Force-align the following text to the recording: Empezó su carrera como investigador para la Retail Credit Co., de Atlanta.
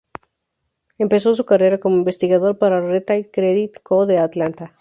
Empezó 0.97 1.35
su 1.35 1.45
carrera 1.45 1.77
como 1.79 1.95
investigador 1.97 2.57
para 2.57 2.79
la 2.81 2.87
Retail 2.87 3.29
Credit 3.29 3.77
Co., 3.83 4.07
de 4.07 4.17
Atlanta. 4.17 4.73